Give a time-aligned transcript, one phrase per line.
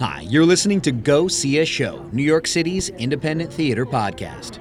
[0.00, 4.58] Hi, you're listening to Go See a Show, New York City's independent theater podcast.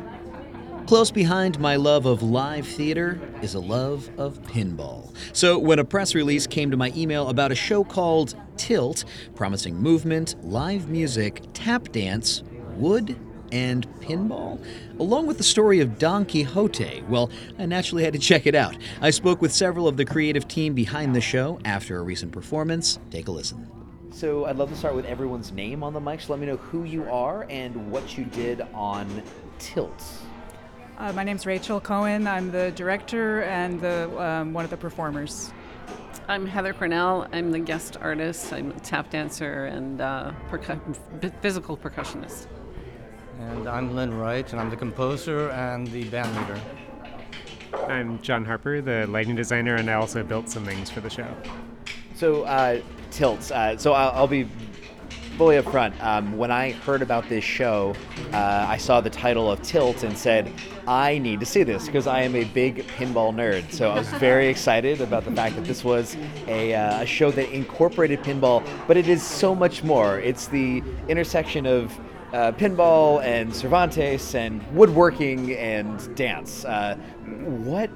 [0.86, 5.16] Close behind my love of live theater is a love of pinball.
[5.32, 9.78] So, when a press release came to my email about a show called Tilt, promising
[9.78, 12.44] movement, live music, tap dance,
[12.76, 13.16] wood,
[13.54, 14.62] and pinball,
[15.00, 18.76] along with the story of Don Quixote, well, I naturally had to check it out.
[19.00, 23.00] I spoke with several of the creative team behind the show after a recent performance.
[23.10, 23.79] Take a listen.
[24.12, 26.22] So I'd love to start with everyone's name on the mic.
[26.22, 29.24] So let me know who you are and what you did on
[29.60, 30.04] Tilt.
[30.98, 32.28] Uh, my name's Rachel Cohen.
[32.28, 35.54] I'm the director and the um, one of the performers.
[36.28, 37.28] I'm Heather Cornell.
[37.32, 38.52] I'm the guest artist.
[38.52, 42.48] I'm a tap dancer and uh, percu- physical percussionist.
[43.40, 46.62] And I'm Lynn Wright, and I'm the composer and the band leader.
[47.88, 51.28] I'm John Harper, the lighting designer, and I also built some things for the show.
[52.20, 53.50] So, uh, Tilts.
[53.50, 54.46] Uh, so I'll, I'll, be
[55.38, 55.98] fully upfront.
[56.04, 57.96] Um, when I heard about this show,
[58.34, 60.52] uh, I saw the title of Tilt and said,
[60.86, 63.72] I need to see this because I am a big pinball nerd.
[63.72, 67.32] So I was very excited about the fact that this was a, uh, a show
[67.32, 70.20] that incorporated pinball, but it is so much more.
[70.20, 71.98] It's the intersection of
[72.34, 76.66] uh, pinball and Cervantes and woodworking and dance.
[76.66, 76.96] Uh,
[77.64, 77.90] what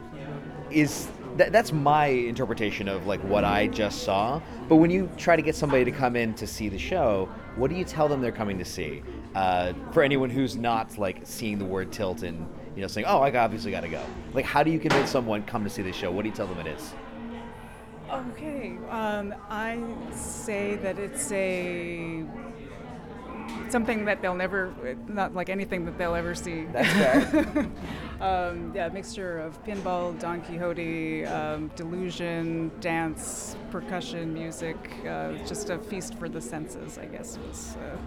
[0.72, 4.42] is that, that's my interpretation of like what I just saw.
[4.68, 7.70] But when you try to get somebody to come in to see the show, what
[7.70, 9.04] do you tell them they're coming to see?
[9.36, 13.20] Uh, for anyone who's not like seeing the word tilt and you know saying, "Oh,
[13.20, 15.94] I obviously got to go." Like, how do you convince someone come to see the
[15.94, 16.12] show?
[16.12, 16.94] What do you tell them it is?
[18.12, 22.24] Okay, um, I say that it's a
[23.70, 24.74] something that they'll never,
[25.08, 26.66] not like anything that they'll ever see.
[26.72, 26.90] That's
[27.34, 27.68] fair.
[28.22, 35.70] um, yeah, a mixture of pinball, Don Quixote, um, delusion, dance, percussion, music, uh, just
[35.70, 37.38] a feast for the senses, I guess.
[37.48, 37.98] Was, uh,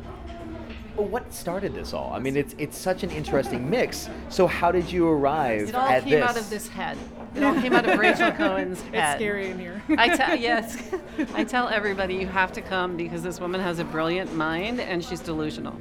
[0.96, 2.12] well, what started this all?
[2.12, 4.08] I mean, it's it's such an interesting mix.
[4.28, 5.68] So how did you arrive at this?
[5.70, 6.30] it all came this?
[6.30, 6.96] out of this head.
[7.36, 8.94] It all came out of Rachel Cohen's head.
[8.94, 9.82] It's scary in here.
[9.98, 10.90] I tell yes,
[11.34, 15.04] I tell everybody you have to come because this woman has a brilliant mind and
[15.04, 15.78] she's delusional.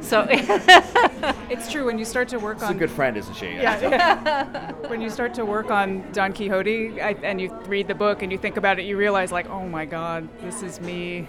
[0.00, 3.46] So it's true when you start to work She's on a good friend, isn't she?
[3.46, 4.72] Yeah.
[4.88, 8.30] when you start to work on Don Quixote I, and you read the book and
[8.30, 11.26] you think about it, you realize like, oh my God, this is me.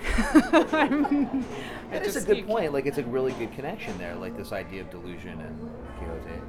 [1.91, 2.73] That is a good point.
[2.73, 6.41] Like it's a really good connection there, like this idea of delusion and Quixote.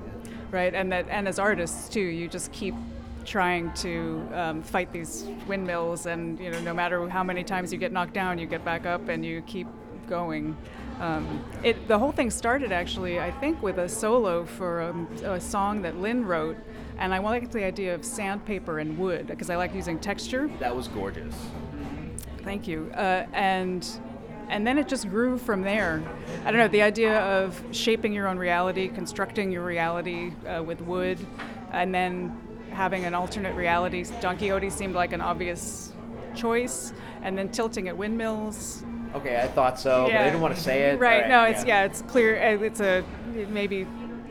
[0.51, 2.75] Right, and that, and as artists too, you just keep
[3.27, 7.79] trying to um, fight these windmills, and you know, no matter how many times you
[7.79, 9.67] get knocked down, you get back up and you keep
[10.09, 10.57] going.
[11.01, 15.41] Um, it, the whole thing started actually, I think, with a solo for a, a
[15.41, 16.57] song that Lynn wrote,
[16.99, 20.51] and I liked the idea of sandpaper and wood because I like using texture.
[20.59, 21.35] That was gorgeous.
[22.43, 22.91] Thank you.
[22.95, 23.87] Uh, and
[24.49, 26.03] and then it just grew from there.
[26.45, 30.81] I don't know, the idea of shaping your own reality, constructing your reality uh, with
[30.81, 31.19] wood,
[31.73, 32.41] and then
[32.77, 34.05] having an alternate reality.
[34.21, 35.93] Don Quixote seemed like an obvious
[36.35, 36.93] choice,
[37.23, 38.85] and then tilting at windmills.
[39.15, 40.19] Okay, I thought so, yeah.
[40.19, 41.01] but I didn't want to say it.
[41.01, 41.81] Right, right no, it's yeah.
[41.81, 42.37] yeah, it's clear.
[42.37, 43.03] uh, It's a
[43.49, 43.87] maybe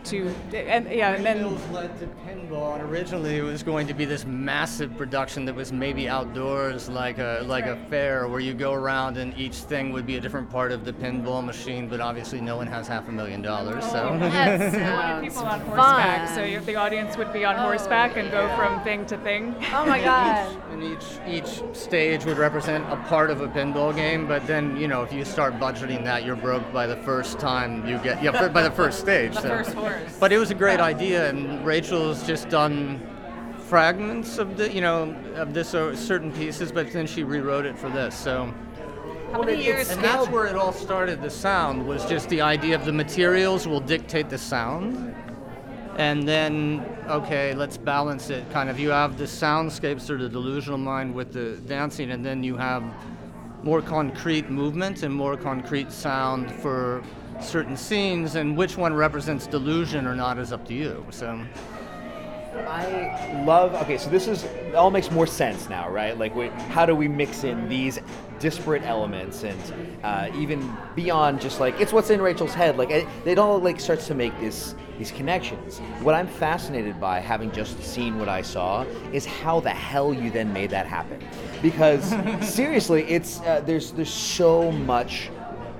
[0.05, 3.93] to and yeah, and then Windmills led to pinball, and originally it was going to
[3.93, 8.53] be this massive production that was maybe outdoors, like a like a fair where you
[8.53, 11.87] go around and each thing would be a different part of the pinball machine.
[11.87, 14.09] But obviously, no one has half a million dollars, so.
[14.11, 16.27] Oh, so many people on horseback.
[16.27, 16.35] fun.
[16.35, 19.55] So you, the audience would be on oh, horseback and go from thing to thing.
[19.73, 20.55] Oh my God.
[20.71, 24.87] And each each stage would represent a part of a pinball game, but then you
[24.87, 28.47] know if you start budgeting that, you're broke by the first time you get yeah
[28.49, 29.33] by the first stage.
[29.33, 29.49] The so.
[29.49, 29.94] first horse.
[30.19, 32.99] But it was a great idea, and Rachel's just done
[33.67, 37.77] fragments of the you know of this uh, certain pieces, but then she rewrote it
[37.77, 38.15] for this.
[38.15, 38.53] So.
[39.31, 39.89] How many years?
[39.89, 41.21] And that's where it all started.
[41.21, 45.13] The sound was just the idea of the materials will dictate the sound.
[45.97, 48.49] And then, okay, let's balance it.
[48.51, 52.43] Kind of, you have the soundscapes or the delusional mind with the dancing, and then
[52.43, 52.83] you have
[53.63, 57.01] more concrete movement and more concrete sound for
[57.41, 58.35] certain scenes.
[58.35, 61.05] And which one represents delusion or not is up to you.
[61.09, 61.39] So.
[62.67, 63.73] I love.
[63.83, 64.45] Okay, so this is
[64.75, 66.17] all makes more sense now, right?
[66.17, 66.33] Like,
[66.69, 67.99] how do we mix in these
[68.39, 72.77] disparate elements and uh, even beyond just like it's what's in Rachel's head?
[72.77, 75.79] Like, it, it all like starts to make this these connections.
[76.01, 80.31] What I'm fascinated by, having just seen what I saw, is how the hell you
[80.31, 81.21] then made that happen.
[81.61, 85.29] Because seriously, it's uh, there's there's so much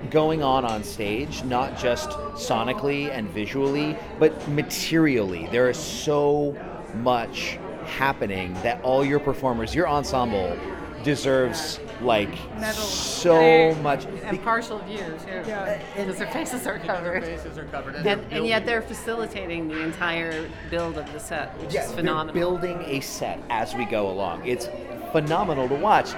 [0.10, 5.48] going on on stage, not just sonically and visually, but materially.
[5.52, 6.56] There is so
[6.96, 10.58] much happening that all your performers, your ensemble,
[11.04, 12.74] deserves like Medal.
[12.74, 14.06] so They- much.
[14.06, 15.44] and partial view too.
[15.48, 15.78] Yeah.
[15.96, 17.22] Because their faces are covered.
[17.24, 17.96] their faces are covered.
[17.96, 21.98] And, and yet they're facilitating the entire build of the set, which Yeah, is they're
[21.98, 22.34] phenomenal.
[22.34, 24.46] building a set as we go along.
[24.48, 24.68] It's
[25.12, 26.10] phenomenal to watch.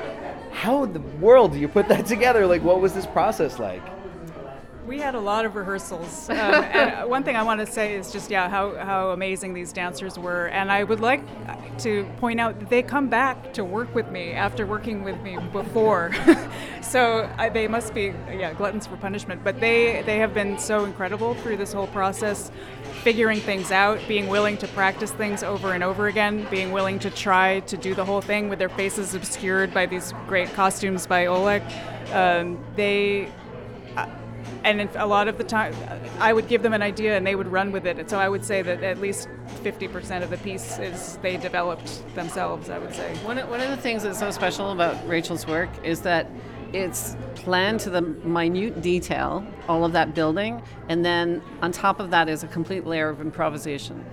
[0.57, 2.47] How in the world do you put that together?
[2.47, 3.83] Like, what was this process like?
[4.87, 6.29] We had a lot of rehearsals.
[6.29, 9.73] Um, and one thing I want to say is just, yeah, how, how amazing these
[9.73, 10.47] dancers were.
[10.47, 11.21] And I would like
[11.79, 15.37] to point out that they come back to work with me after working with me
[15.51, 16.13] before.
[16.81, 19.43] so I, they must be, yeah, gluttons for punishment.
[19.43, 22.49] But they, they have been so incredible through this whole process,
[23.03, 27.09] figuring things out, being willing to practice things over and over again, being willing to
[27.09, 31.25] try to do the whole thing with their faces obscured by these great costumes by
[31.25, 31.61] Oleg.
[32.13, 33.29] Um, they
[34.71, 35.73] and a lot of the time
[36.19, 38.27] i would give them an idea and they would run with it and so i
[38.27, 39.27] would say that at least
[39.63, 43.69] 50% of the piece is they developed themselves i would say One of, one of
[43.69, 46.29] the things that's so special about Rachel's work is that
[46.73, 52.11] it's planned to the minute detail, all of that building, and then on top of
[52.11, 54.03] that is a complete layer of improvisation.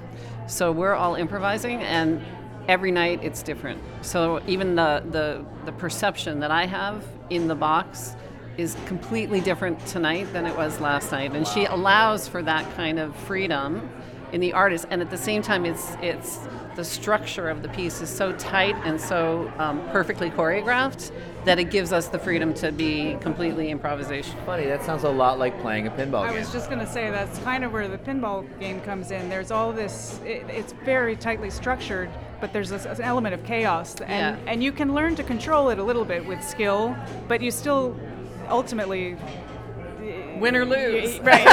[0.47, 2.23] So we're all improvising, and
[2.69, 3.83] every night it's different.
[4.03, 8.15] So even the, the, the perception that I have in the box
[8.57, 11.35] is completely different tonight than it was last night.
[11.35, 13.89] And she allows for that kind of freedom
[14.33, 16.41] in the artist, and at the same time, it's it's
[16.75, 21.13] the structure of the piece is so tight and so um, perfectly choreographed
[21.45, 24.37] that it gives us the freedom to be completely improvisation.
[24.45, 26.41] Funny, that sounds a lot like playing a pinball I game.
[26.41, 29.29] was just going to say that's kind of where the pinball game comes in.
[29.29, 32.11] There's all this, it, it's very tightly structured,
[32.41, 33.95] but there's this, an element of chaos.
[34.01, 34.37] And, Yeah.
[34.53, 36.97] and you can learn to control it a little bit with skill,
[37.29, 37.97] but you still
[38.49, 39.17] ultimately.
[40.39, 41.19] Win or lose.
[41.21, 41.45] Right.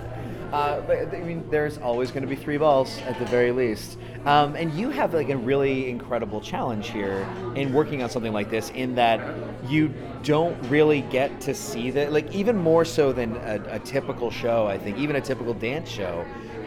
[0.52, 3.98] Uh, but I mean, there's always going to be three balls at the very least.
[4.24, 8.48] Um, and you have like a really incredible challenge here in working on something like
[8.48, 9.20] this, in that
[9.68, 9.92] you
[10.22, 14.66] don't really get to see that, like even more so than a, a typical show.
[14.66, 16.24] I think even a typical dance show,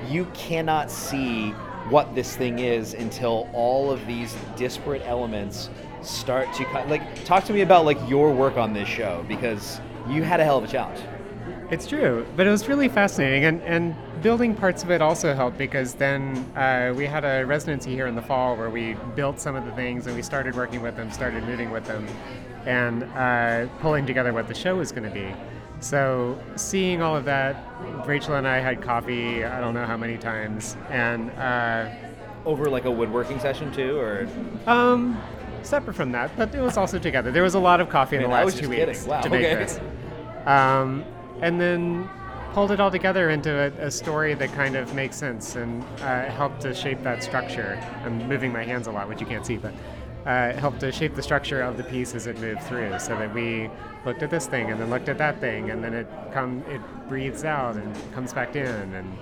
[0.07, 1.51] you cannot see
[1.89, 5.69] what this thing is until all of these disparate elements
[6.01, 6.87] start to cut.
[6.89, 10.43] Like, talk to me about like your work on this show because you had a
[10.43, 10.99] hell of a challenge.
[11.71, 15.57] It's true, but it was really fascinating, and, and building parts of it also helped
[15.57, 19.55] because then uh, we had a residency here in the fall where we built some
[19.55, 22.07] of the things and we started working with them, started moving with them,
[22.65, 25.31] and uh, pulling together what the show was going to be.
[25.79, 27.55] So seeing all of that,
[28.05, 31.87] Rachel and I had coffee I don't know how many times, and uh,
[32.45, 34.27] Over like a woodworking session too, or
[34.65, 35.21] um,
[35.63, 37.31] separate from that, but it was also together.
[37.31, 39.05] There was a lot of coffee in the last two weeks.
[39.05, 39.55] Wow, to make okay.
[39.55, 39.79] this.
[40.45, 41.05] Um,
[41.41, 42.09] and then
[42.53, 46.25] pulled it all together into a, a story that kind of makes sense and uh,
[46.25, 47.79] helped to shape that structure.
[48.03, 49.73] I'm moving my hands a lot, which you can't see, but
[50.25, 53.33] uh, helped to shape the structure of the piece as it moved through, so that
[53.33, 53.69] we
[54.05, 56.81] looked at this thing and then looked at that thing, and then it come it
[57.07, 59.17] breathes out and comes back in and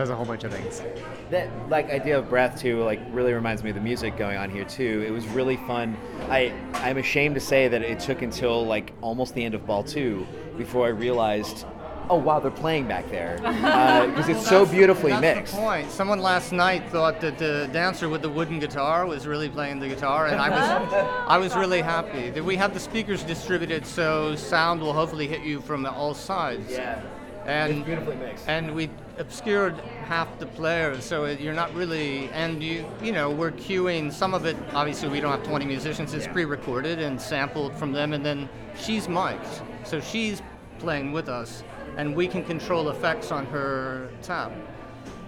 [0.00, 0.82] does a whole bunch of things.
[1.30, 4.48] that like idea of breath too like really reminds me of the music going on
[4.48, 5.94] here too it was really fun
[6.30, 9.84] i i'm ashamed to say that it took until like almost the end of ball
[9.84, 10.26] two
[10.56, 11.66] before i realized
[12.08, 15.90] oh wow they're playing back there uh, because it's so beautifully That's mixed the point.
[15.90, 19.86] Someone last night thought that the dancer with the wooden guitar was really playing the
[19.88, 20.92] guitar, and I was,
[21.28, 22.30] I was really happy.
[22.30, 26.72] That we have the speakers distributed so sound will hopefully hit you from all sides.
[26.72, 27.00] yeah
[27.46, 28.48] And It's beautifully mixed.
[28.48, 32.28] And we obscured half the players, so it, you're not really.
[32.30, 34.56] And you, you know, we're queuing some of it.
[34.72, 36.14] Obviously, we don't have 20 musicians.
[36.14, 39.46] It's pre-recorded and sampled from them, and then she's mic'd,
[39.84, 40.42] so she's
[40.78, 41.62] playing with us,
[41.96, 44.52] and we can control effects on her tab.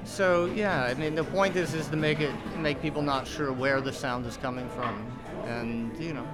[0.05, 3.53] So yeah, I mean, the point is is to make it make people not sure
[3.53, 5.07] where the sound is coming from,
[5.45, 6.27] and you know.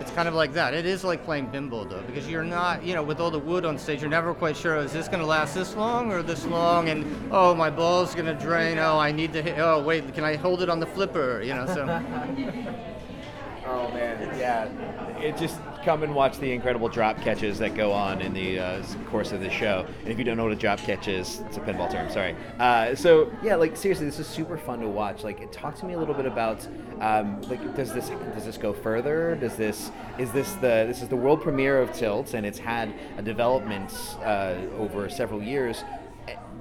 [0.00, 0.74] It's kind of like that.
[0.74, 3.64] It is like playing pinball though, because you're not, you know, with all the wood
[3.64, 6.22] on stage, you're never quite sure oh, is this going to last this long or
[6.22, 8.78] this long, and oh, my ball's going to drain.
[8.78, 9.58] Oh, I need to hit.
[9.58, 11.42] Oh, wait, can I hold it on the flipper?
[11.42, 11.82] You know, so
[13.68, 14.66] oh man yeah
[15.20, 18.82] it just come and watch the incredible drop catches that go on in the uh,
[19.06, 21.56] course of the show and if you don't know what a drop catch is it's
[21.56, 25.24] a pinball term sorry uh, so yeah like seriously this is super fun to watch
[25.24, 26.66] like talk to me a little bit about
[27.00, 31.08] um, like does this does this go further does this is this the this is
[31.08, 35.84] the world premiere of tilt and it's had a development uh, over several years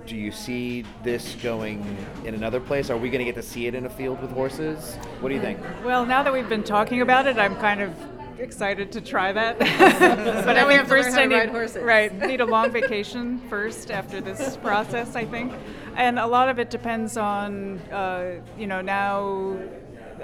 [0.05, 2.89] do you see this going in another place?
[2.89, 4.95] Are we going to get to see it in a field with horses?
[5.19, 5.59] What do you think?
[5.83, 7.93] Well, now that we've been talking about it, I'm kind of
[8.39, 9.59] excited to try that.
[10.45, 11.83] but now I we have first I need ride horses.
[11.83, 15.53] right need a long vacation first after this process, I think,
[15.95, 19.57] and a lot of it depends on uh, you know now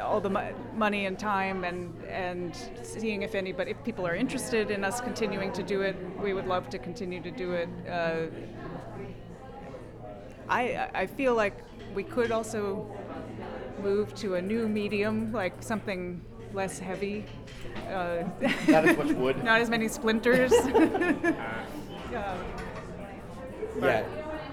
[0.01, 4.71] all the mo- money and time and and seeing if anybody if people are interested
[4.71, 8.25] in us continuing to do it we would love to continue to do it uh,
[10.49, 11.55] I I feel like
[11.93, 12.87] we could also
[13.81, 16.21] move to a new medium like something
[16.53, 17.25] less heavy
[17.89, 18.23] uh,
[18.67, 19.43] Not as much wood.
[19.43, 20.51] not as many splinters
[22.11, 22.37] yeah.
[23.81, 24.05] Yeah.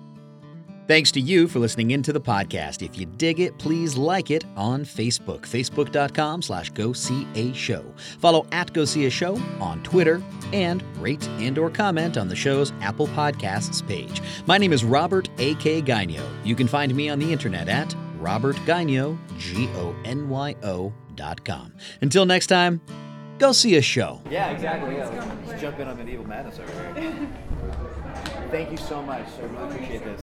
[0.87, 2.81] Thanks to you for listening into the podcast.
[2.81, 7.85] If you dig it, please like it on Facebook, facebook.com slash go see a show.
[8.19, 10.21] Follow at go see a show on Twitter
[10.51, 14.21] and rate and or comment on the show's Apple Podcasts page.
[14.47, 15.81] My name is Robert A.K.
[15.81, 16.27] Gonyo.
[16.43, 21.73] You can find me on the internet at Robert Gonyo, G-O-N-Y-O dot com.
[22.01, 22.81] Until next time,
[23.37, 24.21] go see a show.
[24.29, 24.95] Yeah, exactly.
[24.95, 25.35] Yeah.
[25.47, 27.29] Let's jump in on medieval madness over here.
[28.49, 29.25] Thank you so much.
[29.39, 30.20] I really appreciate this.